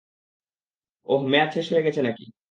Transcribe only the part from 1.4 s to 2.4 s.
শেষ হয়ে গেছে না-কি?